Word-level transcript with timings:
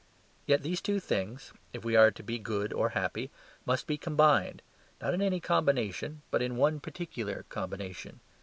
Yet 0.47 0.63
these 0.63 0.81
two 0.81 0.99
things 0.99 1.53
(if 1.73 1.85
we 1.85 1.95
are 1.95 2.09
to 2.09 2.23
be 2.23 2.39
good 2.39 2.73
or 2.73 2.89
happy) 2.97 3.29
must 3.67 3.85
be 3.85 3.99
combined, 3.99 4.63
not 4.99 5.13
in 5.13 5.21
any 5.21 5.39
combination, 5.39 6.23
but 6.31 6.41
in 6.41 6.57
one 6.57 6.79
particular 6.79 7.45
combination. 7.49 8.19